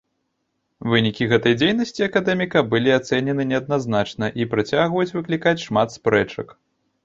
[0.93, 6.47] Вынікі гэтай дзейнасці акадэміка былі ацэнены неадназначна і працягваюць выклікаць шмат спрэчак.